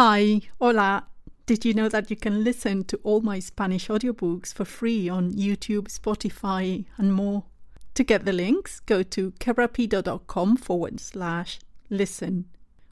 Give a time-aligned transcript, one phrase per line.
[0.00, 1.08] Hi, hola.
[1.44, 5.32] Did you know that you can listen to all my Spanish audiobooks for free on
[5.32, 7.46] YouTube, Spotify, and more?
[7.94, 11.58] To get the links, go to kerapido.com forward slash
[11.90, 12.44] listen,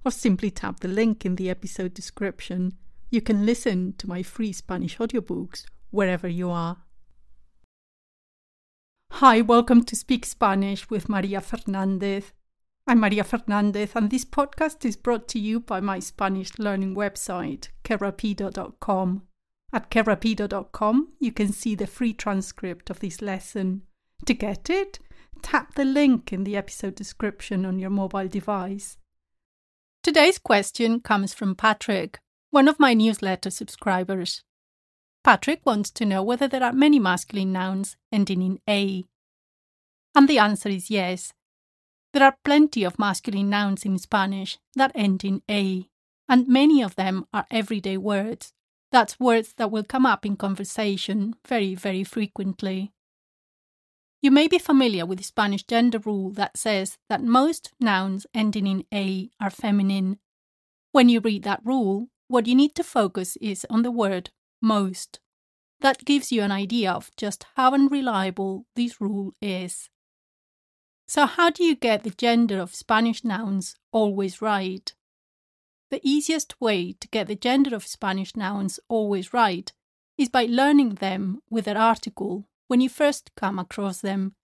[0.04, 2.72] or simply tap the link in the episode description.
[3.08, 6.78] You can listen to my free Spanish audiobooks wherever you are.
[9.12, 12.32] Hi, welcome to Speak Spanish with Maria Fernandez.
[12.88, 17.70] I'm Maria Fernandez, and this podcast is brought to you by my Spanish learning website,
[17.82, 19.22] kerapido.com.
[19.72, 23.82] At kerapido.com, you can see the free transcript of this lesson.
[24.26, 25.00] To get it,
[25.42, 28.98] tap the link in the episode description on your mobile device.
[30.04, 34.44] Today's question comes from Patrick, one of my newsletter subscribers.
[35.24, 39.02] Patrick wants to know whether there are many masculine nouns ending in A.
[40.14, 41.32] And the answer is yes.
[42.16, 45.86] There are plenty of masculine nouns in Spanish that end in A,
[46.26, 48.54] and many of them are everyday words.
[48.90, 52.94] That's words that will come up in conversation very, very frequently.
[54.22, 58.66] You may be familiar with the Spanish gender rule that says that most nouns ending
[58.66, 60.18] in A are feminine.
[60.92, 64.30] When you read that rule, what you need to focus is on the word
[64.62, 65.20] most.
[65.80, 69.90] That gives you an idea of just how unreliable this rule is.
[71.08, 74.92] So, how do you get the gender of Spanish nouns always right?
[75.90, 79.72] The easiest way to get the gender of Spanish nouns always right
[80.18, 84.34] is by learning them with their article when you first come across them.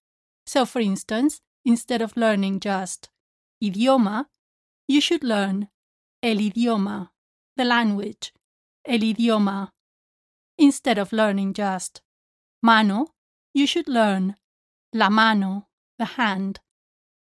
[0.46, 3.10] So, for instance, instead of learning just
[3.62, 4.27] idioma,
[4.86, 5.68] you should learn
[6.22, 7.10] el idioma,
[7.56, 8.33] the language,
[8.86, 9.70] el idioma.
[10.58, 12.02] Instead of learning just
[12.62, 13.08] mano,
[13.52, 14.36] you should learn
[14.92, 15.66] la mano,
[16.03, 16.58] the hand,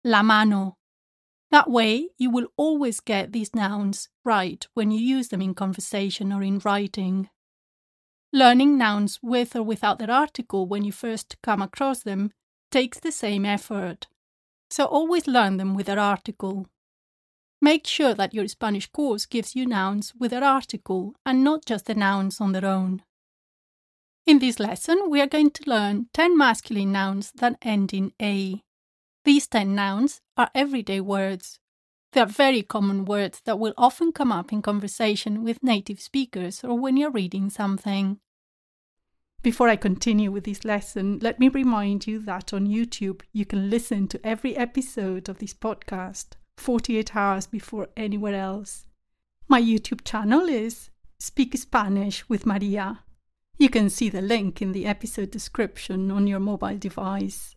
[0.02, 0.76] la mano.
[1.52, 6.32] That way, you will always get these nouns right when you use them in conversation
[6.32, 7.28] or in writing.
[8.32, 12.32] Learning nouns with or without their article when you first come across them
[12.72, 14.08] takes the same effort.
[14.68, 16.66] So always learn them with their article.
[17.60, 21.86] Make sure that your Spanish course gives you nouns with their article and not just
[21.86, 23.04] the nouns on their own.
[24.26, 28.64] In this lesson, we are going to learn 10 masculine nouns that end in A.
[29.24, 31.60] These 10 nouns are everyday words.
[32.12, 36.64] They are very common words that will often come up in conversation with native speakers
[36.64, 38.18] or when you're reading something.
[39.42, 43.70] Before I continue with this lesson, let me remind you that on YouTube you can
[43.70, 48.86] listen to every episode of this podcast 48 hours before anywhere else.
[49.48, 53.04] My YouTube channel is Speak Spanish with Maria.
[53.58, 57.54] You can see the link in the episode description on your mobile device.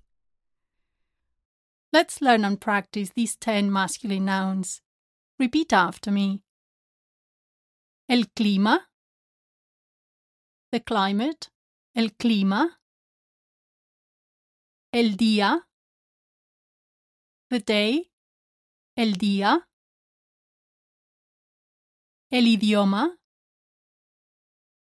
[1.96, 4.82] Let's learn and practice these 10 masculine nouns.
[5.40, 6.42] Repeat after me.
[8.10, 8.80] El clima.
[10.74, 11.48] The climate.
[11.96, 12.72] El clima.
[14.92, 15.62] El día.
[17.50, 18.12] The day.
[18.98, 19.62] El día.
[22.30, 23.12] El idioma.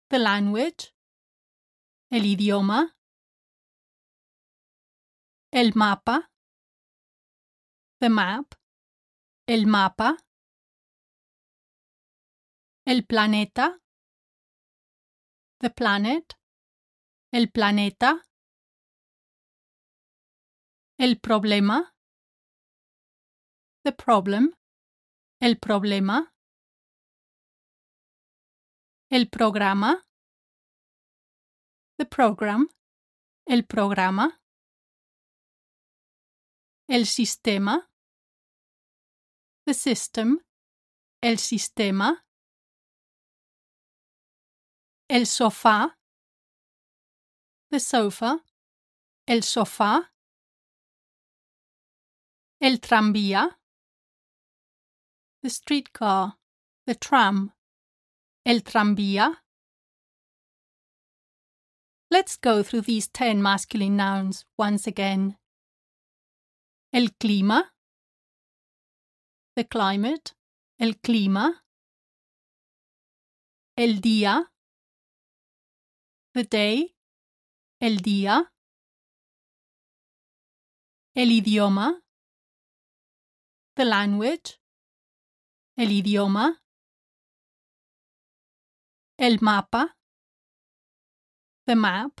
[0.09, 0.91] The language.
[2.11, 2.95] El idioma.
[5.51, 6.32] El mapa
[8.03, 8.55] the map,
[9.47, 10.17] el mapa,
[12.85, 13.79] el planeta,
[15.61, 16.35] the planet,
[17.31, 18.21] el planeta,
[20.99, 21.93] el problema,
[23.85, 24.51] the problem,
[25.39, 26.33] el problema,
[29.09, 30.03] el programa,
[31.97, 32.67] the program,
[33.47, 34.41] el programa,
[36.89, 37.89] el sistema,
[39.65, 40.39] the system,
[41.21, 42.25] el sistema,
[45.09, 45.95] el sofá,
[47.71, 48.39] the sofa,
[49.25, 50.11] el sofá,
[52.59, 53.57] el tranvía,
[55.41, 56.37] the streetcar,
[56.85, 57.53] the tram,
[58.45, 59.37] el tranvía.
[62.11, 65.37] Let's go through these 10 masculine nouns once again.
[66.93, 67.72] El clima,
[69.63, 70.35] the climate,
[70.77, 71.63] el clima,
[73.77, 74.51] el día,
[76.33, 76.97] the day,
[77.79, 78.51] el día,
[81.15, 82.03] el idioma,
[83.75, 84.59] the language,
[85.77, 86.61] el idioma,
[89.17, 89.95] el mapa,
[91.67, 92.19] the map,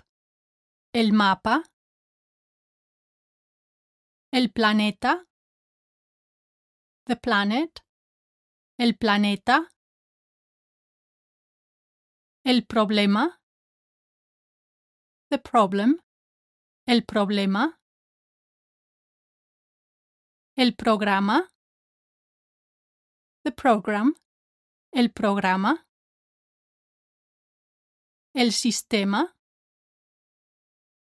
[0.93, 1.63] el mapa,
[4.31, 5.27] el planeta,
[7.05, 7.81] the planet,
[8.77, 9.73] el planeta,
[12.45, 13.39] El problema.
[15.29, 16.01] The problem.
[16.85, 17.79] El problema.
[20.57, 21.49] El programa.
[23.45, 24.15] The program.
[24.91, 25.87] El programa.
[28.35, 29.37] El sistema.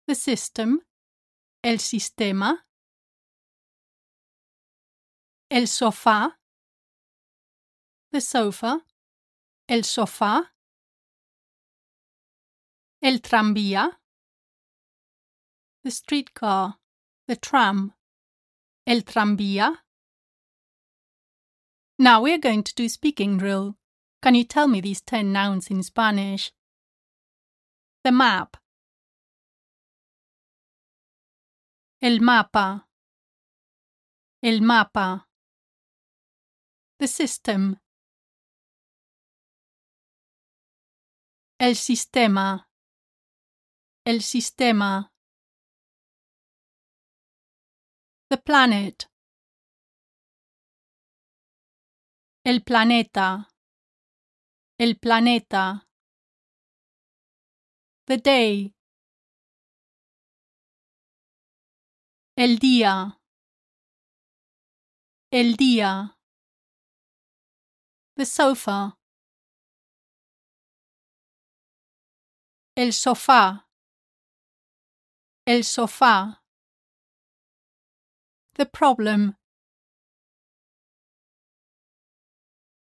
[0.09, 0.81] The system.
[1.63, 2.68] El sistema.
[5.51, 6.35] El sofá.
[8.13, 8.85] The sofa.
[9.67, 10.51] El sofá.
[13.01, 13.97] El tranvía.
[15.85, 16.75] The streetcar.
[17.27, 17.95] The tram.
[18.87, 19.79] El tranvía.
[21.99, 23.79] Now we're going to do speaking drill.
[24.21, 26.53] Can you tell me these 10 nouns in Spanish?
[28.05, 28.59] The map.
[32.03, 32.85] El mapa.
[34.43, 35.28] El mapa.
[37.01, 37.77] The system.
[41.61, 42.69] El sistema.
[44.05, 45.13] El sistema.
[48.29, 49.09] The planet.
[52.45, 53.49] El planeta.
[54.77, 55.87] El planeta.
[58.07, 58.75] The day.
[62.37, 63.21] El día.
[65.31, 66.18] El día.
[68.19, 68.97] The sofa.
[72.77, 73.67] El sofá.
[75.47, 76.41] El sofá.
[78.55, 79.37] The problem.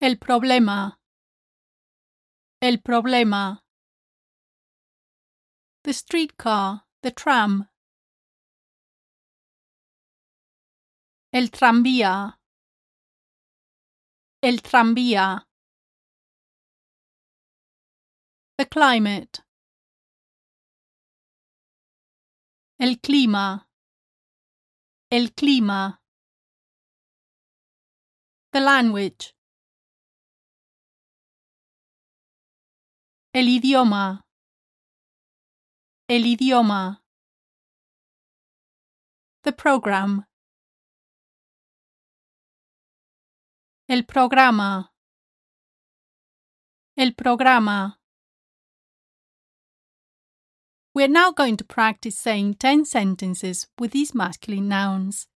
[0.01, 1.01] El problema.
[2.63, 3.65] El problema.
[5.83, 6.85] The streetcar.
[7.03, 7.69] The tram.
[11.33, 12.38] El tranvía.
[14.41, 15.49] El tranvía.
[18.57, 19.43] The climate.
[22.79, 23.69] El clima.
[25.11, 26.01] El clima.
[28.53, 29.35] The language.
[33.35, 34.25] El idioma.
[36.09, 37.03] El idioma.
[39.43, 40.28] The program.
[43.91, 44.93] El programa.
[46.95, 47.97] El programa.
[50.95, 55.27] We are now going to practice saying 10 sentences with these masculine nouns.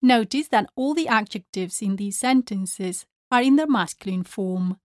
[0.00, 4.78] Notice that all the adjectives in these sentences are in their masculine form.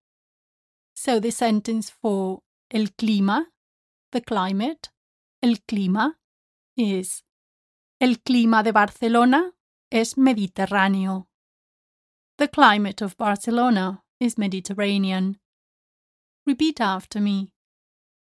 [0.96, 2.40] So the sentence for
[2.72, 3.46] el clima,
[4.12, 4.90] the climate,
[5.44, 6.14] el clima,
[6.76, 7.22] is
[8.02, 9.52] El clima de Barcelona
[9.92, 11.28] es mediterráneo.
[12.38, 15.40] The climate of Barcelona is Mediterranean.
[16.48, 17.54] Repeat after me.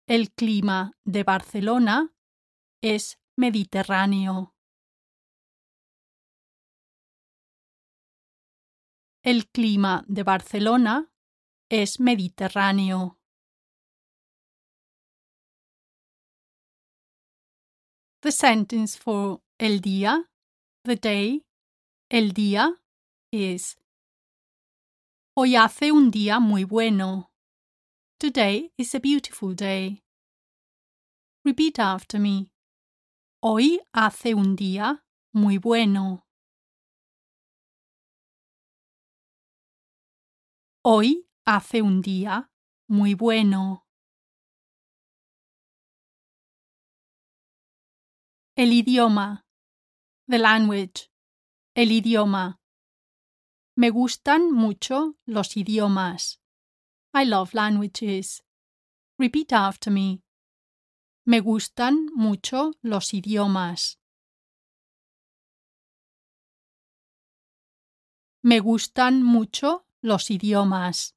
[0.08, 2.10] El clima de Barcelona
[2.82, 4.52] es mediterráneo.
[9.22, 11.12] El clima de Barcelona
[11.70, 13.16] es mediterráneo.
[18.22, 20.24] The sentence for el día,
[20.82, 21.44] the day,
[22.10, 22.82] el día
[23.30, 23.76] is
[25.36, 27.32] Hoy hace un día muy bueno.
[28.20, 30.04] Today is a beautiful day.
[31.44, 32.52] Repeat after me.
[33.42, 36.24] Hoy hace un día muy bueno.
[40.84, 42.52] Hoy hace un día
[42.88, 43.88] muy bueno.
[48.54, 49.44] El idioma.
[50.28, 51.10] The language.
[51.74, 52.60] El idioma.
[53.76, 56.40] Me gustan mucho los idiomas.
[57.12, 58.44] I love languages.
[59.18, 60.22] Repeat after me.
[61.26, 63.98] Me gustan mucho los idiomas.
[68.42, 71.16] Me gustan mucho los idiomas.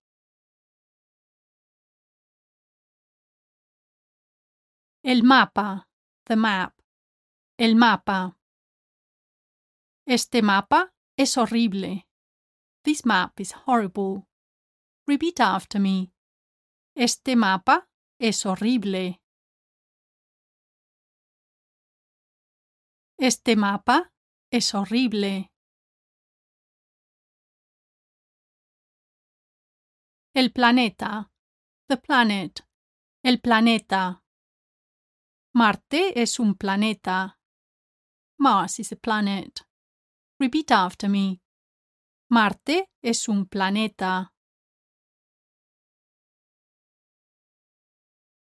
[5.03, 5.87] El mapa,
[6.25, 6.73] the map.
[7.57, 8.39] El mapa.
[10.07, 12.06] Este mapa es horrible.
[12.87, 14.29] This map is horrible.
[15.07, 16.13] Repeat after me.
[16.95, 17.85] Este mapa
[18.17, 19.19] es horrible.
[23.19, 24.13] Este mapa
[24.49, 25.51] es horrible.
[30.33, 31.29] El planeta.
[31.89, 32.65] The planet.
[33.21, 34.23] El planeta.
[35.53, 37.37] Marte es un planeta.
[38.39, 39.65] Mars is a planet.
[40.39, 41.41] Repeat after me.
[42.29, 44.33] Marte es un planeta.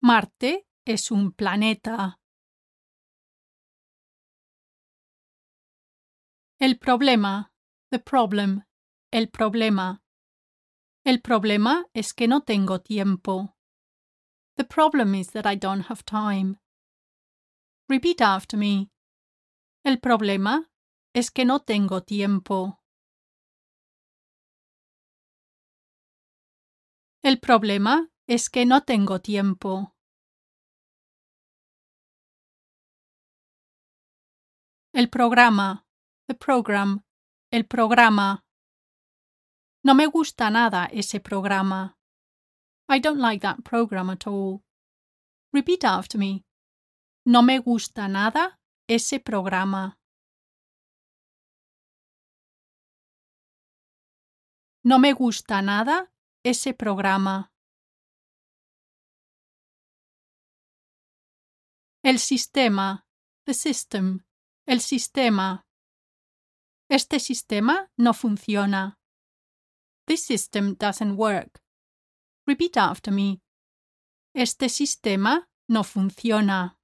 [0.03, 2.21] Marte es un planeta.
[6.61, 7.55] El problema,
[7.91, 8.67] the problem,
[9.11, 10.03] el problema.
[11.03, 13.57] El problema es que no tengo tiempo.
[14.57, 16.61] The problem is that I don't have time.
[17.89, 18.91] Repeat after me.
[19.83, 20.71] El problema
[21.15, 22.82] es que no tengo tiempo.
[27.25, 29.95] El problema es que no tengo tiempo.
[34.93, 35.87] El programa,
[36.27, 37.05] the program,
[37.53, 38.45] el programa.
[39.85, 41.97] No me gusta nada ese programa.
[42.89, 44.65] I don't like that program at all.
[45.53, 46.45] Repeat after me.
[47.25, 49.97] No me gusta nada ese programa.
[54.83, 56.12] No me gusta nada
[56.45, 57.53] ese programa.
[62.05, 63.07] El sistema,
[63.47, 64.25] the system,
[64.67, 65.67] el sistema.
[66.91, 68.99] Este sistema no funciona.
[70.07, 71.63] This system doesn't work.
[72.47, 73.41] Repeat after me.
[74.35, 76.77] Este sistema no funciona.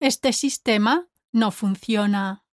[0.00, 2.47] Este sistema no funciona.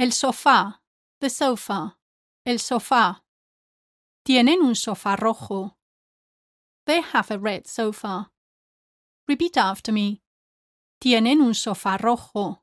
[0.00, 0.80] El sofá,
[1.20, 1.98] the sofa,
[2.46, 3.24] el sofá.
[4.24, 5.76] Tienen un sofá rojo.
[6.86, 8.30] They have a red sofa.
[9.26, 10.22] Repeat after me.
[11.00, 12.62] Tienen un sofá rojo.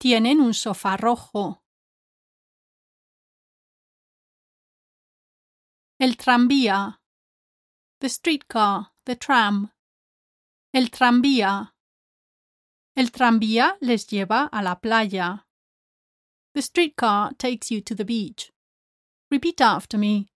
[0.00, 1.62] Tienen un sofá rojo.
[6.00, 6.98] El tranvía.
[8.00, 9.70] The streetcar, the tram.
[10.72, 11.73] El tranvía.
[12.96, 15.46] El tranvía les lleva a la playa.
[16.54, 18.52] The streetcar takes you to the beach.
[19.30, 20.28] Repeat after me.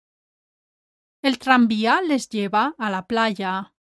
[1.21, 3.73] El tranvía les lleva a la playa.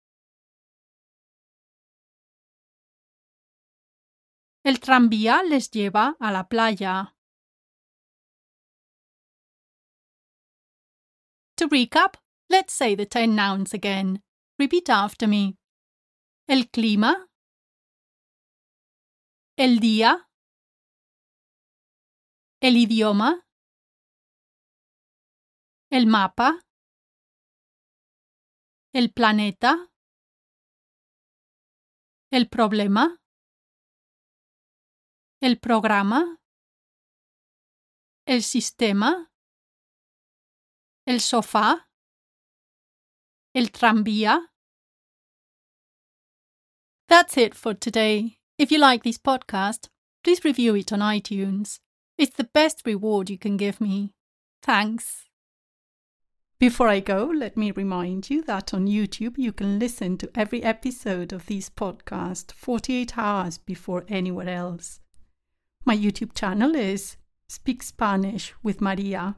[4.63, 7.15] El tranvía les lleva a la playa.
[11.57, 12.19] To recap,
[12.51, 14.21] let's say the ten nouns again.
[14.59, 15.57] Repeat after me.
[16.47, 17.29] El clima,
[19.57, 20.29] el día,
[22.61, 23.47] el idioma,
[25.91, 26.61] el mapa,
[28.93, 29.91] el planeta,
[32.31, 33.23] el problema,
[35.41, 36.39] el programa,
[38.27, 39.33] el sistema,
[41.07, 41.89] el sofá,
[43.55, 44.53] el tranvía.
[47.09, 48.39] That's it for today.
[48.59, 49.89] If you like this podcast,
[50.25, 51.81] please review it on iTunes.
[52.17, 54.15] It's the best reward you can give me.
[54.63, 55.25] Thanks.
[56.59, 60.63] Before I go, let me remind you that on YouTube you can listen to every
[60.63, 65.01] episode of this podcast 48 hours before anywhere else.
[65.85, 67.19] My YouTube channel is
[67.51, 69.37] Speak Spanish with Maria.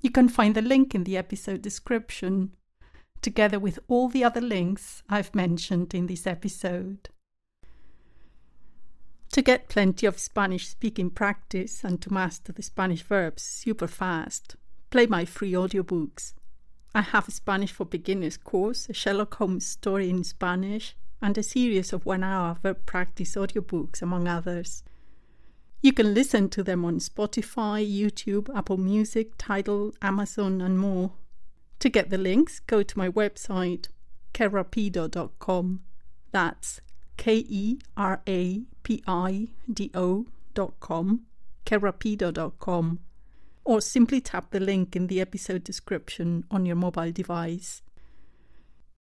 [0.00, 2.54] You can find the link in the episode description,
[3.20, 7.08] together with all the other links I've mentioned in this episode.
[9.32, 14.56] To get plenty of Spanish speaking practice and to master the Spanish verbs super fast,
[14.90, 16.32] play my free audiobooks.
[16.96, 21.44] I have a Spanish for Beginners course, a Sherlock Holmes story in Spanish, and a
[21.44, 24.82] series of one hour verb practice audiobooks, among others.
[25.80, 31.12] You can listen to them on Spotify, YouTube, Apple Music, Tidal, Amazon, and more.
[31.78, 33.86] To get the links, go to my website,
[34.34, 35.80] kerapido.com.
[36.32, 36.80] That's
[37.16, 41.26] K E R A P I D O dot com,
[41.64, 43.00] kerapido dot com,
[43.64, 47.82] or simply tap the link in the episode description on your mobile device.